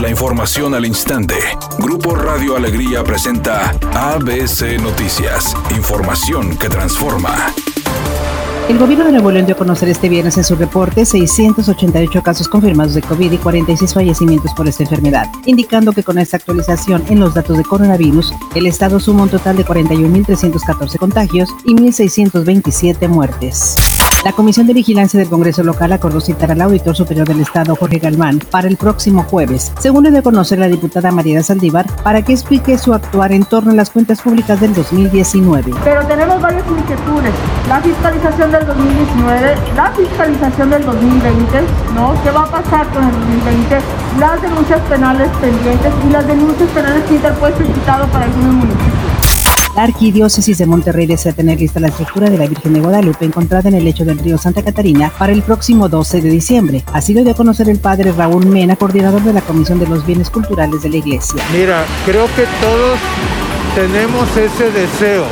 [0.00, 1.34] La información al instante.
[1.80, 5.56] Grupo Radio Alegría presenta ABC Noticias.
[5.76, 7.52] Información que transforma.
[8.68, 12.48] El gobierno de Nuevo León dio a conocer este viernes en su reporte 688 casos
[12.48, 17.18] confirmados de COVID y 46 fallecimientos por esta enfermedad, indicando que con esta actualización en
[17.18, 23.74] los datos de coronavirus, el estado suma un total de 41.314 contagios y 1.627 muertes.
[24.24, 28.00] La Comisión de Vigilancia del Congreso Local acordó citar al auditor superior del Estado, Jorge
[28.00, 32.32] Galván, para el próximo jueves, según le dio conocer la diputada María Saldívar, para que
[32.32, 35.72] explique su actuar en torno a las cuentas públicas del 2019.
[35.84, 37.32] Pero tenemos varias inquietudes.
[37.68, 41.60] La fiscalización del 2019, la fiscalización del 2020,
[41.94, 42.14] ¿no?
[42.24, 43.78] ¿Qué va a pasar con el 2020?
[44.18, 48.97] Las denuncias penales pendientes y las denuncias penales que interpuesto y para algunos municipios.
[49.74, 53.68] La Arquidiócesis de Monterrey desea tener lista la estructura de la Virgen de Guadalupe encontrada
[53.68, 56.84] en el lecho del río Santa Catarina para el próximo 12 de diciembre.
[56.92, 60.04] Así lo dio a conocer el padre Raúl Mena, coordinador de la Comisión de los
[60.04, 61.42] Bienes Culturales de la Iglesia.
[61.52, 62.98] Mira, creo que todos
[63.74, 65.24] tenemos ese deseo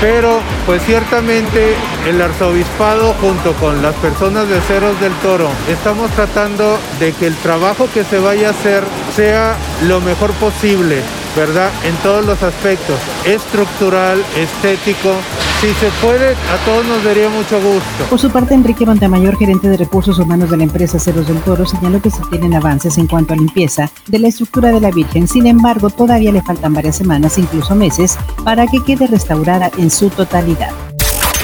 [0.00, 1.74] pero pues ciertamente
[2.08, 7.34] el arzobispado junto con las personas de Ceros del Toro estamos tratando de que el
[7.36, 8.84] trabajo que se vaya a hacer
[9.16, 9.56] sea
[9.88, 11.02] lo mejor posible,
[11.38, 11.70] ¿verdad?
[11.84, 15.14] En todos los aspectos, estructural, estético,
[15.60, 18.04] si se puede, a todos nos daría mucho gusto.
[18.10, 21.64] Por su parte, Enrique Montemayor, gerente de recursos humanos de la empresa Ceros del Toro,
[21.64, 25.28] señaló que se tienen avances en cuanto a limpieza de la estructura de la Virgen.
[25.28, 30.10] Sin embargo, todavía le faltan varias semanas, incluso meses, para que quede restaurada en su
[30.10, 30.72] totalidad.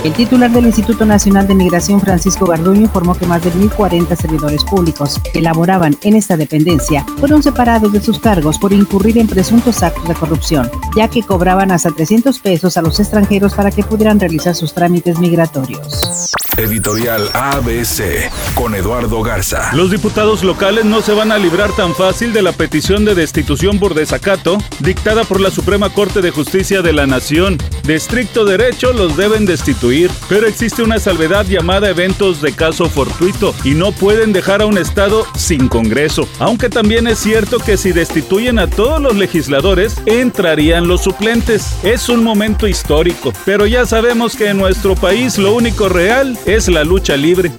[0.05, 4.63] El titular del Instituto Nacional de Migración, Francisco Garduño, informó que más de 1.040 servidores
[4.63, 9.83] públicos que laboraban en esta dependencia fueron separados de sus cargos por incurrir en presuntos
[9.83, 14.21] actos de corrupción, ya que cobraban hasta 300 pesos a los extranjeros para que pudieran
[14.21, 16.31] realizar sus trámites migratorios.
[16.57, 19.75] Editorial ABC con Eduardo Garza.
[19.75, 23.81] Los diputados locales no se van a librar tan fácil de la petición de destitución
[23.81, 27.59] por desacato dictada por la Suprema Corte de Justicia de la Nación.
[27.83, 29.94] De estricto derecho los deben destituir,
[30.29, 34.79] pero existe una salvedad llamada eventos de caso fortuito y no pueden dejar a un
[34.79, 36.29] Estado sin Congreso.
[36.39, 41.77] Aunque también es cierto que si destituyen a todos los legisladores, entrarían los suplentes.
[41.83, 46.69] Es un momento histórico, pero ya sabemos que en nuestro país lo único real es
[46.69, 47.53] la lucha libre.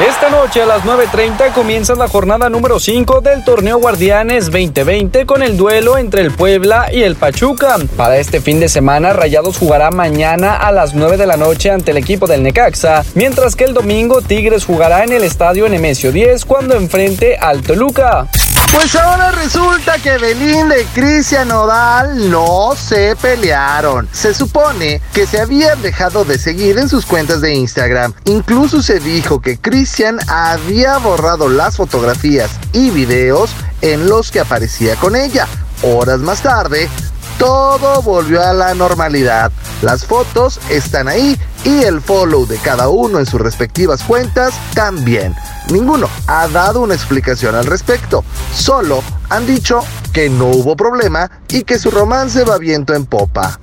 [0.00, 5.40] Esta noche a las 9.30 comienza la jornada número 5 del torneo Guardianes 2020 con
[5.40, 7.76] el duelo entre el Puebla y el Pachuca.
[7.96, 11.92] Para este fin de semana, Rayados jugará mañana a las 9 de la noche ante
[11.92, 16.44] el equipo del Necaxa, mientras que el domingo Tigres jugará en el estadio Nemesio 10
[16.44, 18.28] cuando enfrente al Toluca.
[18.74, 24.08] Pues ahora resulta que Belinda y Cristian Nodal no se pelearon.
[24.10, 28.12] Se supone que se habían dejado de seguir en sus cuentas de Instagram.
[28.24, 34.96] Incluso se dijo que Cristian había borrado las fotografías y videos en los que aparecía
[34.96, 35.46] con ella.
[35.82, 36.90] Horas más tarde,
[37.38, 39.52] todo volvió a la normalidad.
[39.82, 45.34] Las fotos están ahí y el follow de cada uno en sus respectivas cuentas también.
[45.70, 48.24] Ninguno ha dado una explicación al respecto,
[48.54, 53.58] solo han dicho que no hubo problema y que su romance va viento en popa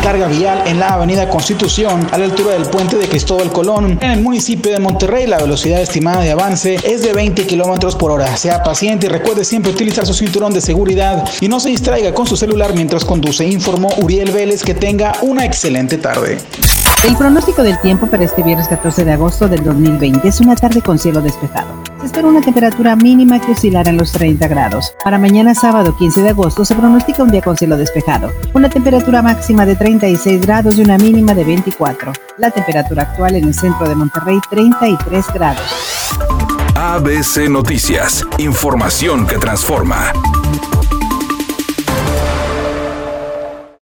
[0.00, 3.98] carga vial en la avenida Constitución a la altura del puente de Cristóbal Colón.
[4.00, 8.10] En el municipio de Monterrey la velocidad estimada de avance es de 20 kilómetros por
[8.10, 8.36] hora.
[8.36, 12.26] Sea paciente y recuerde siempre utilizar su cinturón de seguridad y no se distraiga con
[12.26, 16.38] su celular mientras conduce, informó Uriel Vélez que tenga una excelente tarde.
[17.06, 20.82] El pronóstico del tiempo para este viernes 14 de agosto del 2020 es una tarde
[20.82, 21.87] con cielo despejado.
[22.00, 24.94] Se espera una temperatura mínima que oscilará en los 30 grados.
[25.02, 28.32] Para mañana sábado 15 de agosto se pronostica un día con cielo despejado.
[28.54, 32.12] Una temperatura máxima de 36 grados y una mínima de 24.
[32.38, 35.62] La temperatura actual en el centro de Monterrey 33 grados.
[36.76, 38.24] ABC Noticias.
[38.38, 40.12] Información que transforma.